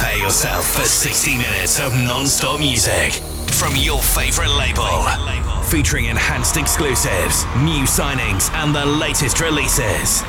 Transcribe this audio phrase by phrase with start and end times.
[0.00, 3.12] Prepare yourself for 60 minutes of non-stop music
[3.52, 5.04] from your favorite label,
[5.64, 10.22] featuring enhanced exclusives, new signings, and the latest releases,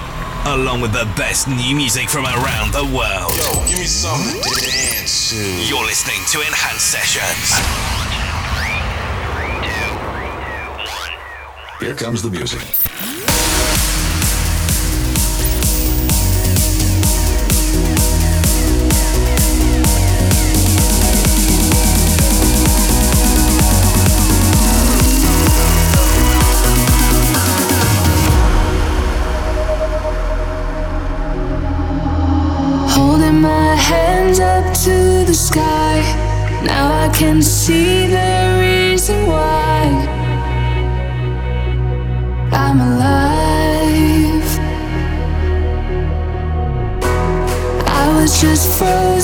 [0.48, 3.32] along with the best new music from around the world.
[3.32, 5.38] Yo, give me something to dance to.
[5.66, 7.56] You're listening to Enhanced Sessions.
[11.80, 12.60] Here comes the music.
[35.52, 36.00] sky.
[36.64, 38.34] Now I can see the
[38.64, 39.82] reason why
[42.64, 44.50] I'm alive.
[48.02, 49.21] I was just frozen.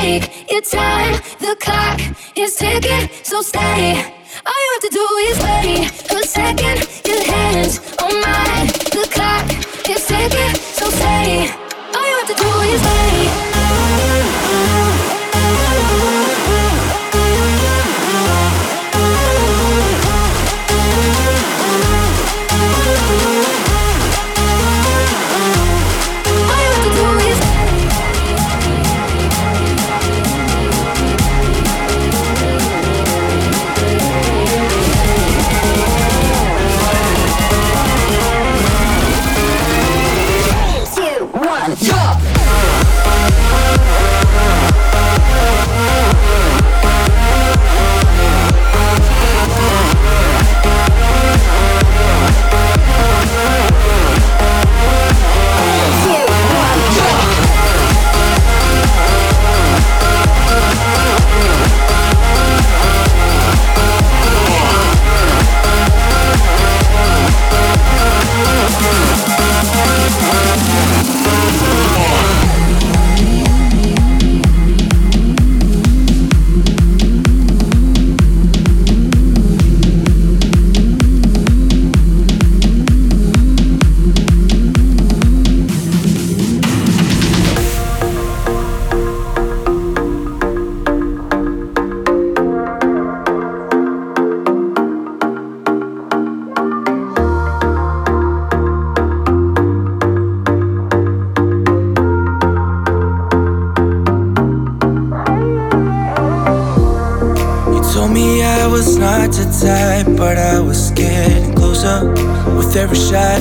[0.00, 1.14] take your time.
[1.40, 2.00] The clock
[2.36, 3.94] is ticking, so stay.
[4.46, 6.78] All you have to do is wait a second.
[7.06, 7.87] Your hands
[108.76, 112.12] hard to type, but I was getting closer
[112.56, 113.40] with every shot,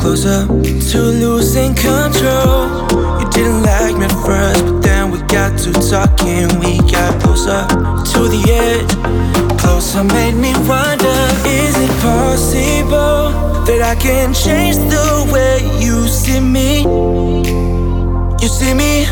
[0.00, 2.84] closer to losing control.
[3.20, 7.66] You didn't like me at first, but then we got to talking, we got closer
[8.12, 9.58] to the edge.
[9.60, 13.32] Closer made me wonder, is it possible
[13.66, 16.82] that I can change the way you see me?
[18.42, 19.06] You see me?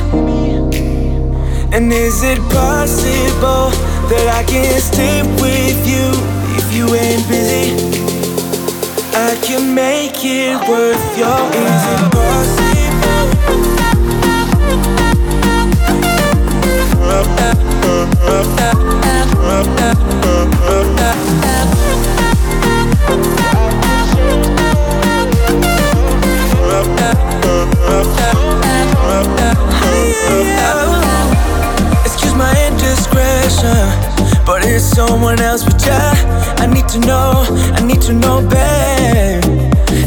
[1.73, 6.13] And is it possible that I can stay with you
[6.59, 7.73] if you ain't busy?
[9.17, 12.65] I can make it worth your Is it possible?
[17.07, 17.45] My
[33.45, 35.65] indiscretion, but it's someone else.
[35.65, 36.13] But yeah,
[36.59, 39.43] I need to know, I need to know, babe.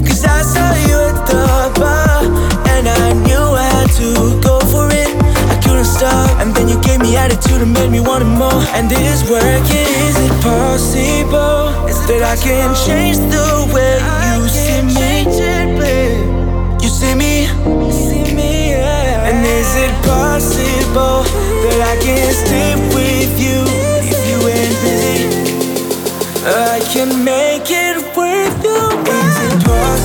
[0.05, 2.25] Cause I saw you at the bar,
[2.69, 5.09] and I knew I had to go for it.
[5.51, 8.61] I couldn't stop, and then you gave me attitude and made me want it more.
[8.75, 9.87] And it is working.
[10.09, 13.97] Is it possible is it that I can change the way
[14.37, 15.17] you see me
[16.81, 17.41] you see me?
[17.43, 18.56] You see me?
[19.27, 21.23] And is it possible
[21.63, 23.59] that I can stay with you
[24.07, 25.19] if you ain't busy?
[26.45, 28.87] I can make it worth you.
[29.03, 29.97] Is it possible?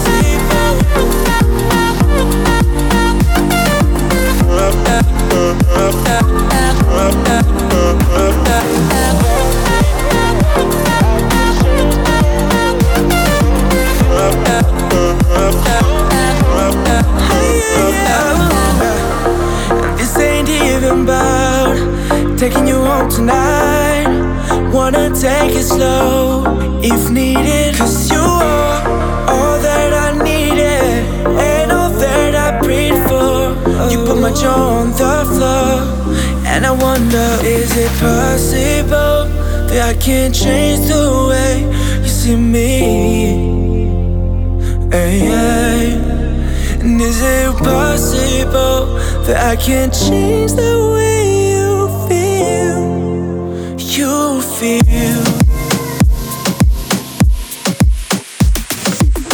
[23.08, 24.06] Tonight.
[24.72, 26.44] Wanna take it slow
[26.82, 27.76] if needed.
[27.76, 31.04] Cause you are all that I needed
[31.38, 33.54] and all that I prayed for.
[33.90, 35.72] You put my jaw on the floor,
[36.46, 39.28] and I wonder is it possible
[39.68, 41.54] that I can't change the way
[42.02, 42.68] you see me?
[44.90, 46.12] Hey, hey.
[46.80, 51.11] And is it possible that I can change the way
[54.62, 55.24] feel.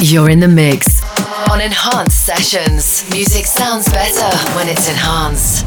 [0.01, 1.03] You're in the mix
[1.51, 3.05] on Enhanced Sessions.
[3.11, 5.67] Music sounds better when it's enhanced.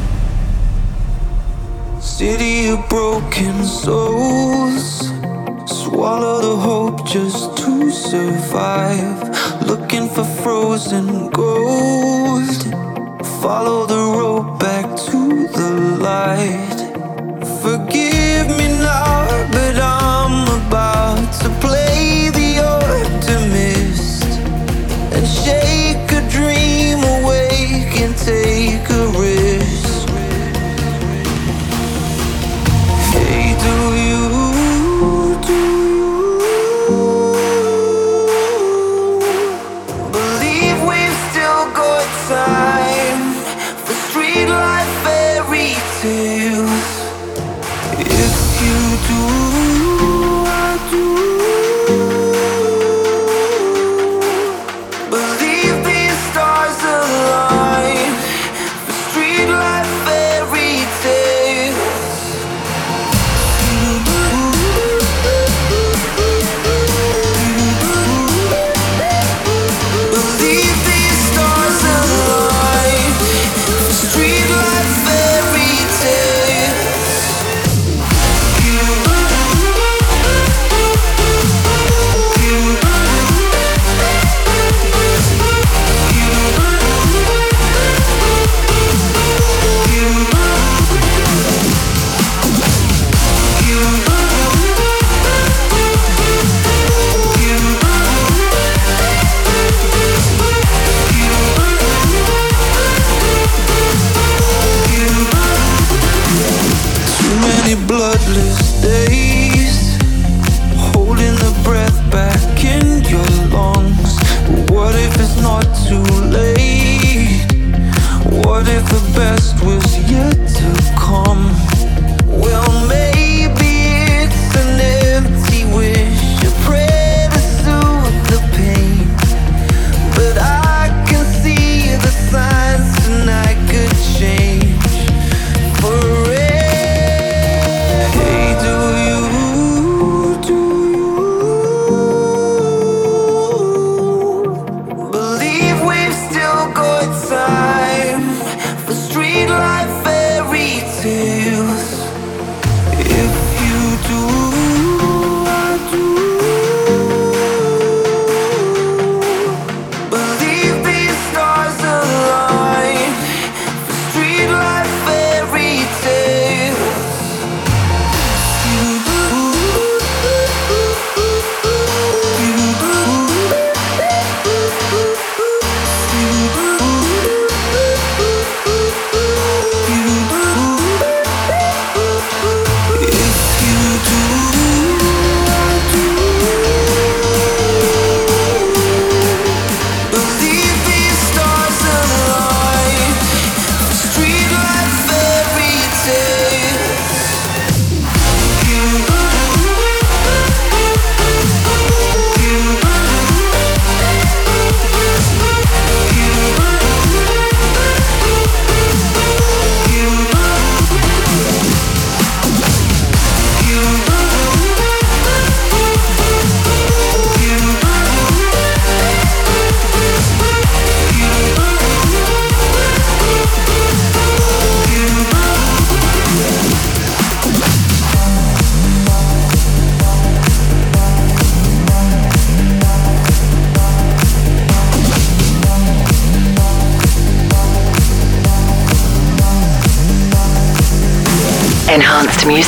[2.00, 5.10] City of broken souls.
[5.66, 9.18] Swallow the hope just to survive.
[9.62, 12.50] Looking for frozen gold.
[13.40, 15.70] Follow the road back to the
[16.08, 16.78] light.
[17.62, 24.24] Forgive me now, but I'm about to play the optimist
[25.16, 28.51] and shake a dream awake and take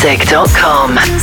[0.04, 1.13] music.com.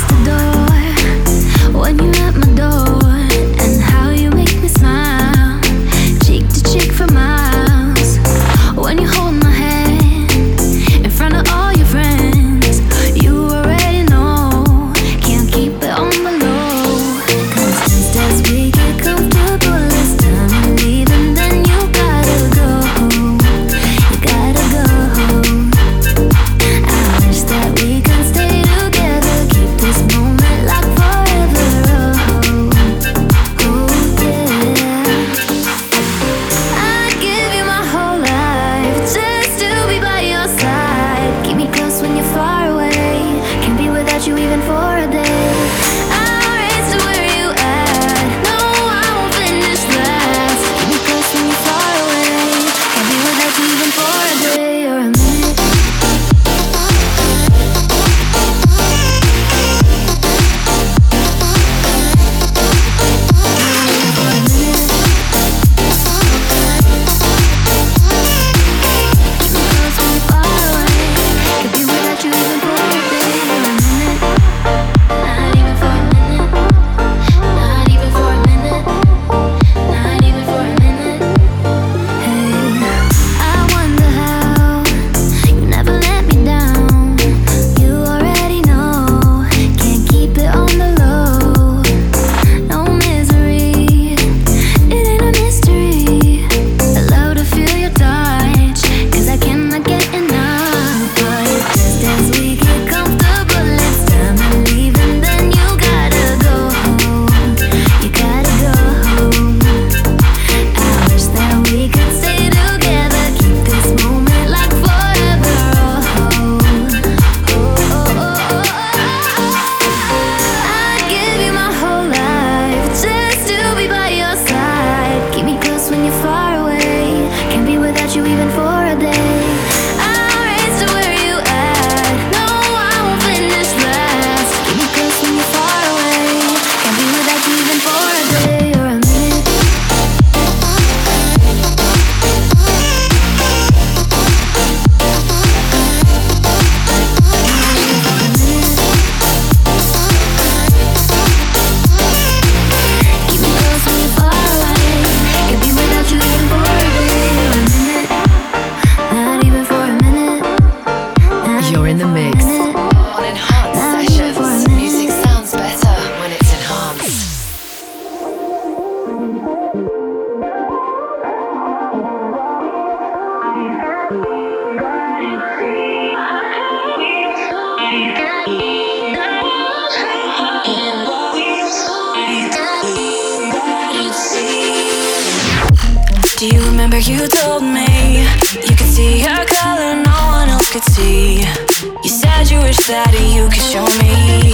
[192.92, 194.52] that you could show me.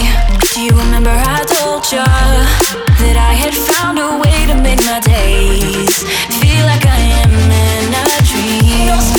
[0.53, 4.99] Do you remember I told ya that I had found a way to make my
[5.01, 6.05] days
[6.37, 9.16] feel like I am in a dream?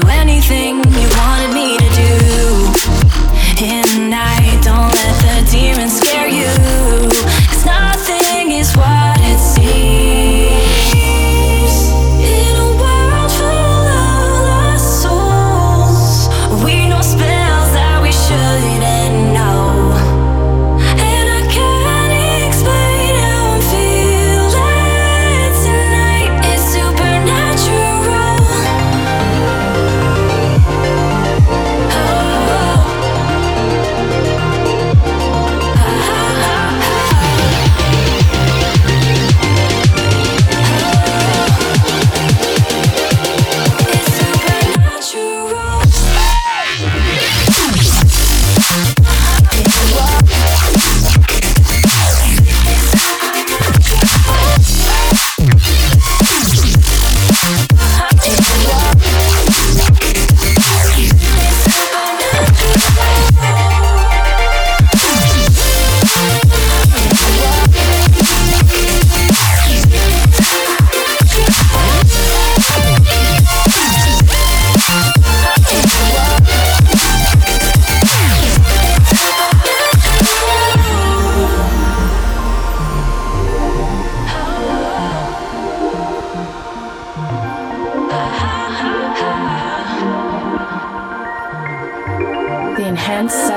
[0.00, 1.83] Do anything you wanted me to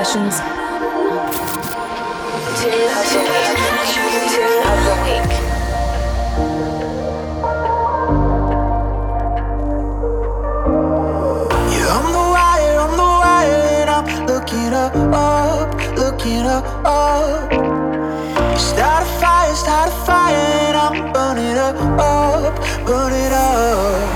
[0.08, 0.40] sessions.
[11.70, 17.52] Yeah, I'm the wire, I'm the wire, and I'm looking up, up, looking up, up.
[17.52, 24.07] You start a fire, start a fire, and I'm burning up, up, burning up.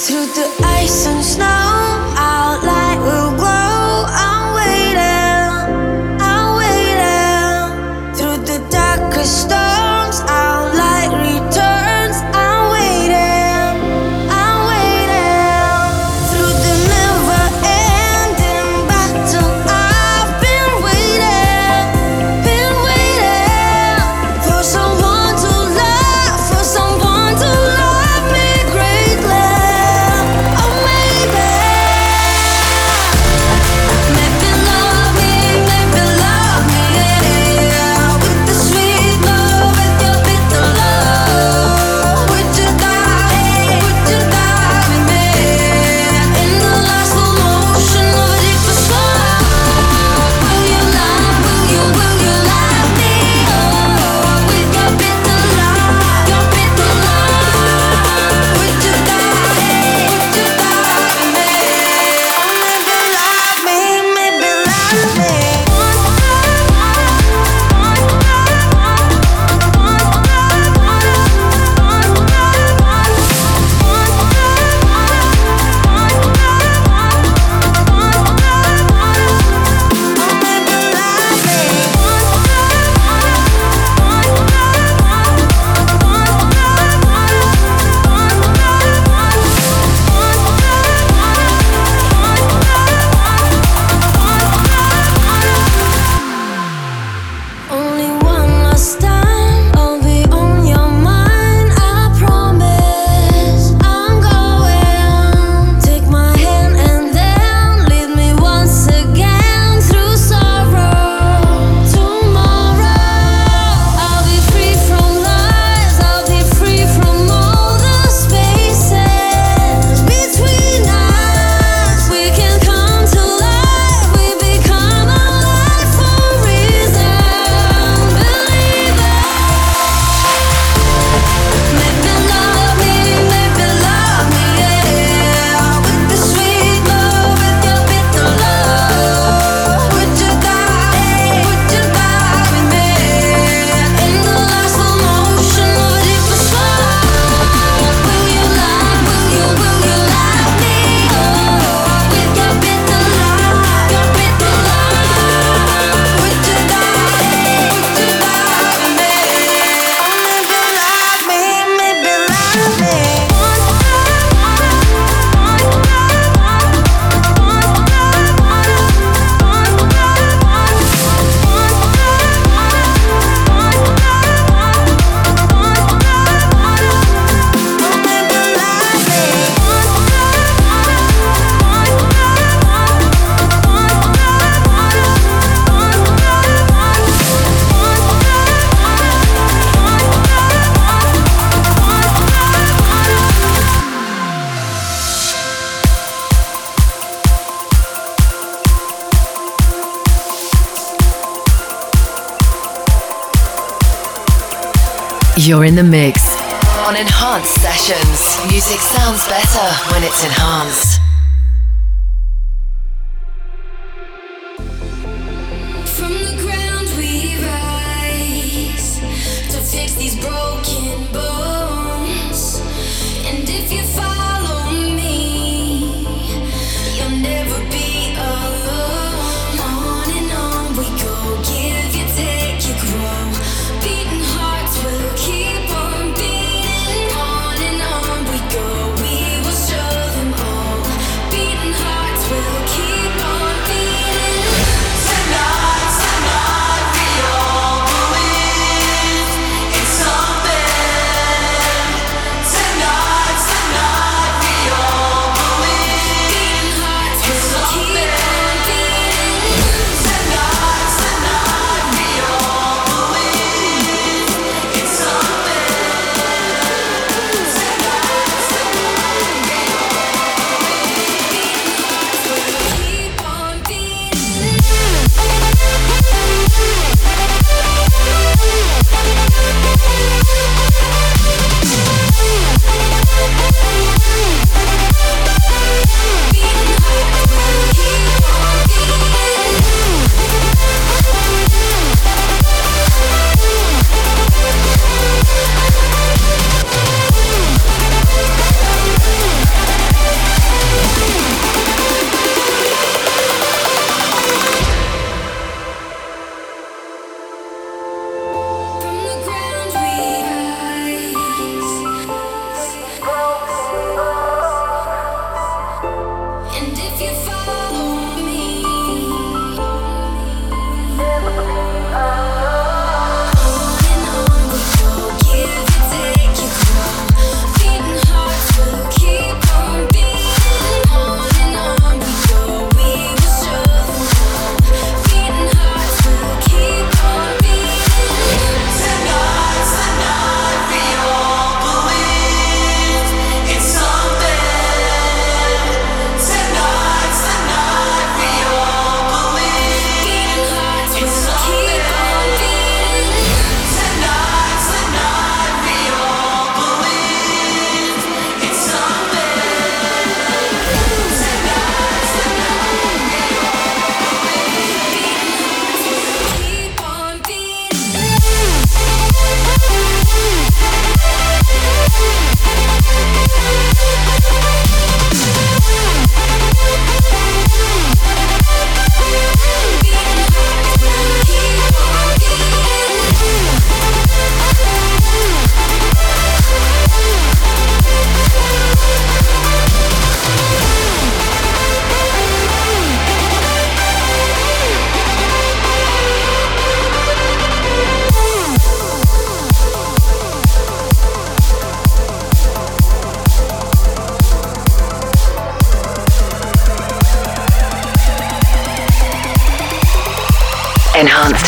[0.00, 1.87] Through the ice and snow,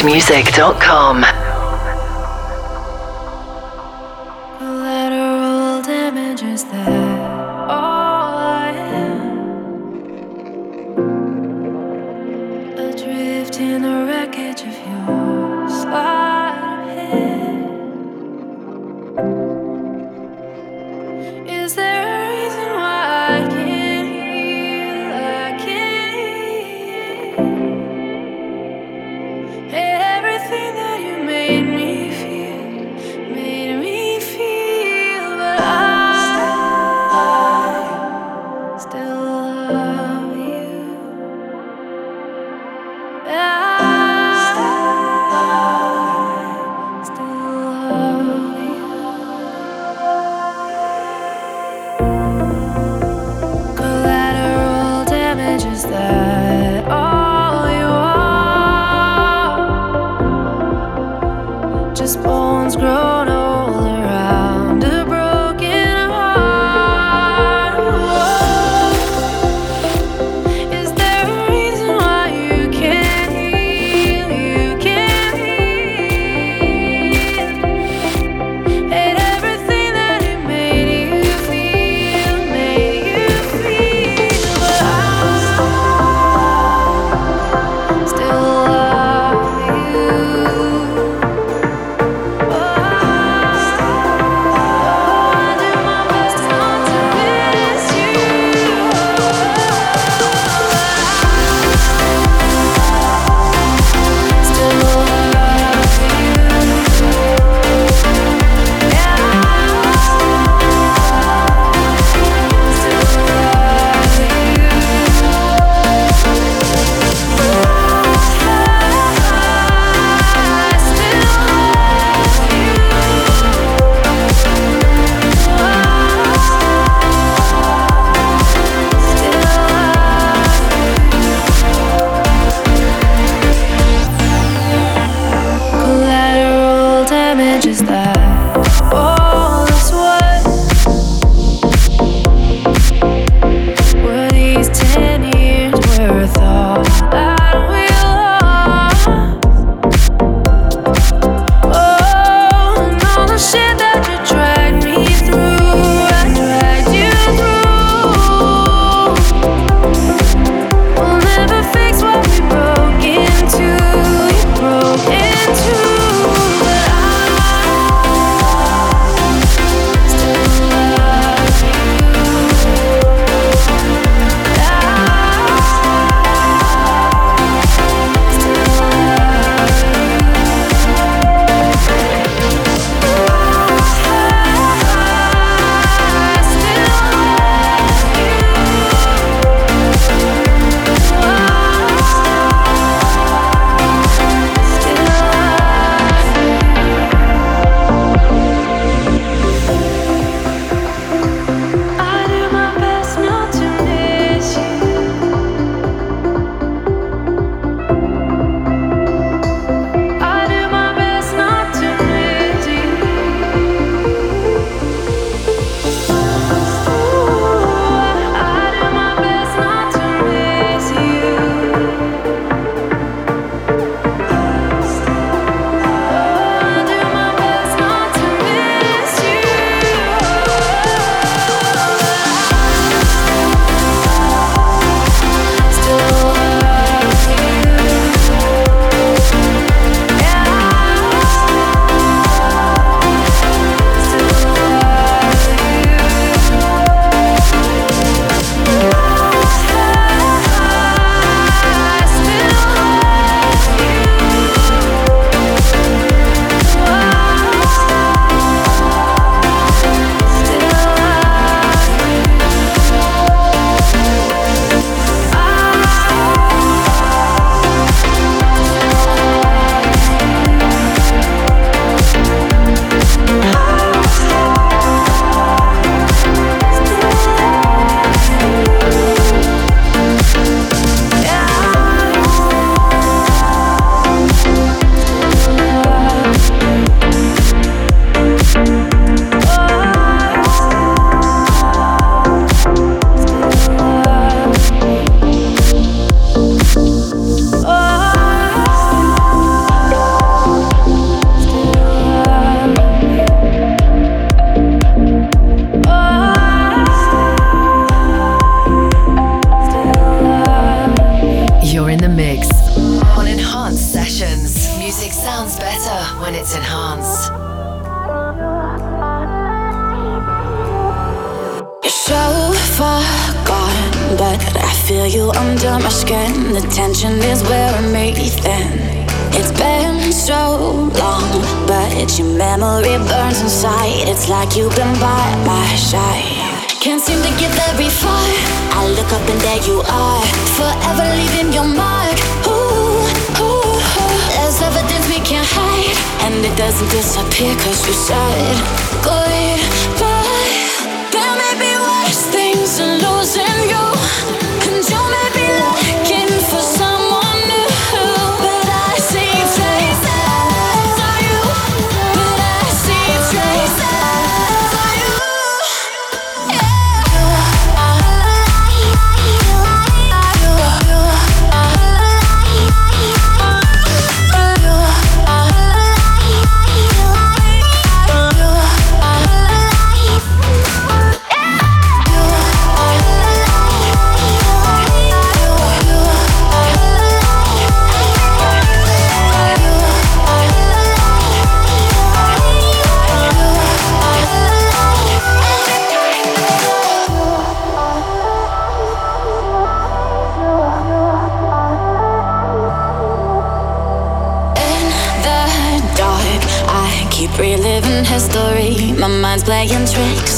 [0.00, 1.39] Enhancedmusic.com.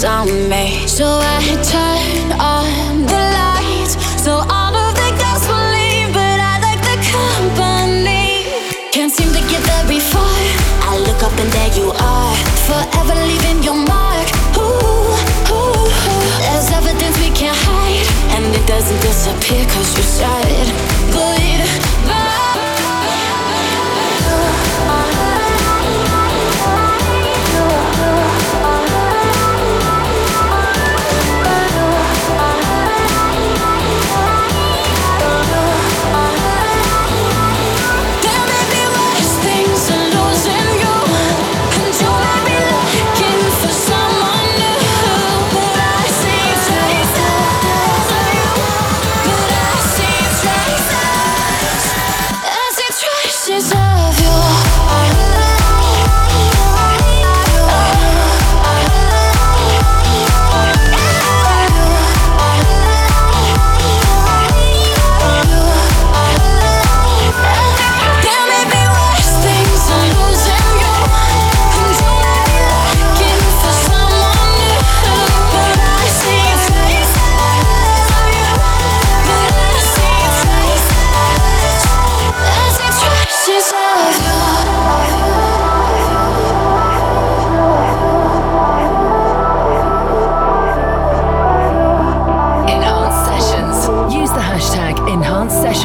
[0.04, 0.71] on me.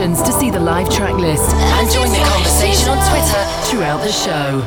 [0.08, 4.12] options to see the live track list and join the conversation on Twitter throughout the
[4.12, 4.64] show.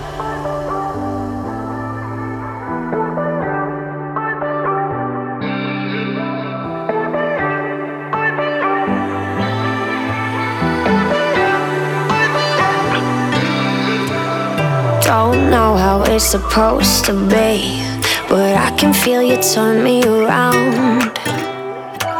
[15.03, 17.83] don't know how it's supposed to be,
[18.29, 21.19] but I can feel you turn me around.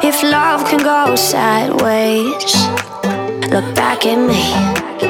[0.03, 2.90] If love can go sideways,
[3.51, 4.53] Look back at me,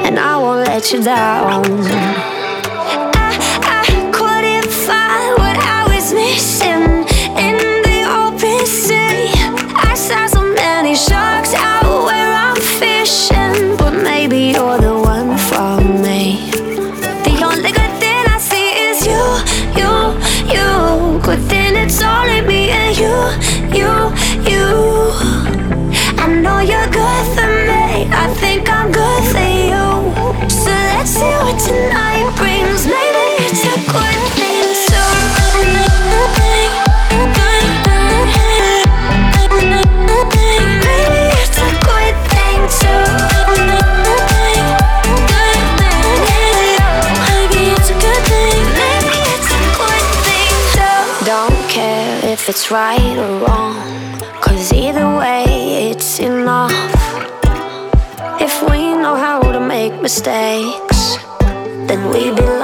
[0.07, 2.30] and I won't let you down.
[52.71, 53.75] right or wrong.
[54.41, 56.73] Cause either way, it's enough.
[58.41, 61.17] If we know how to make mistakes,
[61.89, 62.60] then we believe.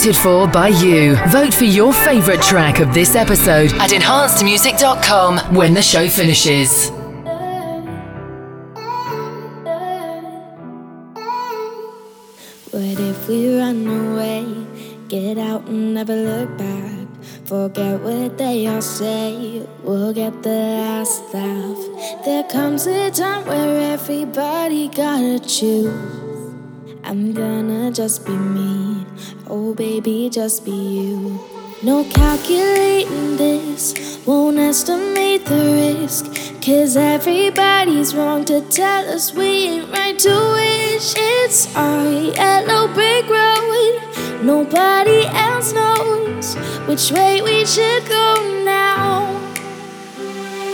[0.00, 1.14] Voted for by you.
[1.28, 6.88] Vote for your favourite track of this episode at enhancedmusic.com when the show finishes.
[12.70, 14.46] What if we run away?
[15.08, 17.06] Get out and never look back.
[17.44, 19.66] Forget what they all say.
[19.82, 22.24] We'll get the last laugh.
[22.24, 26.29] There comes a time where everybody gotta choose.
[27.10, 29.04] I'm gonna just be me.
[29.48, 31.40] Oh, baby, just be you.
[31.82, 36.26] No calculating this, won't estimate the risk.
[36.64, 41.14] Cause everybody's wrong to tell us we ain't right to wish.
[41.16, 44.44] It's our yellow brick road.
[44.44, 46.54] Nobody else knows
[46.86, 49.26] which way we should go now.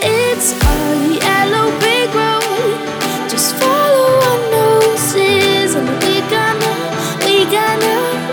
[0.03, 3.30] It's our yellow brick road.
[3.30, 3.55] Just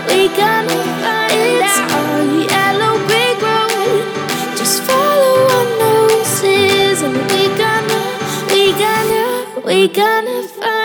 [0.08, 0.28] we
[1.30, 1.78] it's
[2.50, 4.02] yellow brick road.
[4.56, 8.02] Just follow our noses, and we gonna,
[8.50, 10.83] we gonna, we gonna find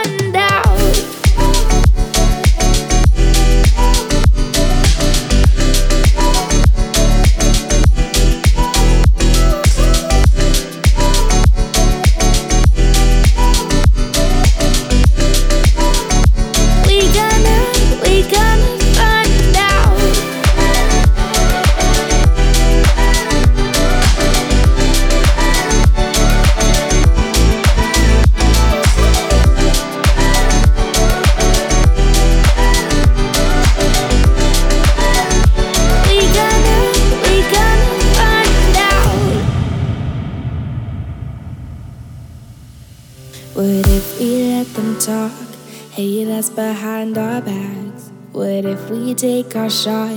[49.20, 50.16] take our shot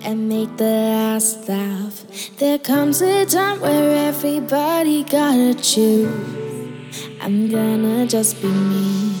[0.00, 2.02] and make the last laugh?
[2.38, 6.08] There comes a time where everybody gotta choose.
[7.20, 9.14] I'm gonna just be me.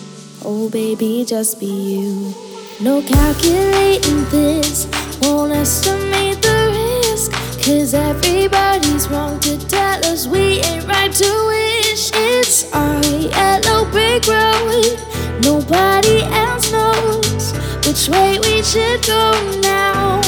[0.46, 2.34] Oh, baby, just be you.
[2.80, 4.88] No calculating this,
[5.20, 7.32] won't estimate the risk.
[7.62, 12.10] Cause everybody's wrong to tell us we ain't right to wish.
[12.14, 14.96] It's our yellow brick road.
[15.42, 17.27] Nobody else knows
[17.88, 19.32] which way we should go
[19.62, 20.20] now.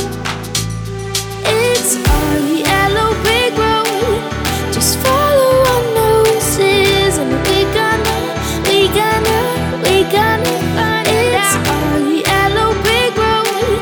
[1.44, 4.72] It's our yellow brick road.
[4.72, 8.16] Just follow our noses, and we gonna,
[8.64, 9.40] we gonna,
[9.84, 11.98] we gonna find it's our
[12.28, 13.76] yellow brick road.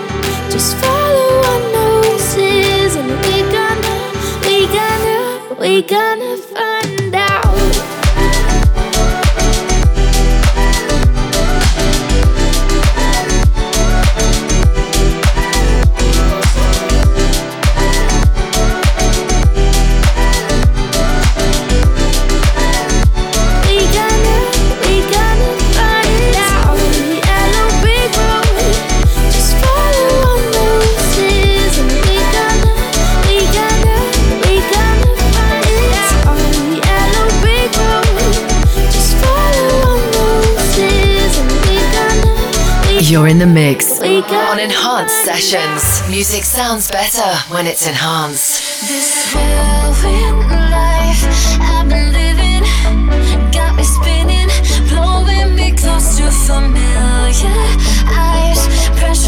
[0.51, 3.97] Just follow our noses, and we gonna,
[4.43, 6.37] we gonna, we gonna
[43.29, 46.09] in the mix on enhanced sessions.
[46.09, 48.89] Music sounds better when it's enhanced.
[48.89, 51.23] This life
[51.61, 52.63] I've been living
[53.53, 54.49] got me spinning,
[54.89, 57.53] blowing me close to familiar
[58.09, 58.61] eyes.
[58.99, 59.28] Pressure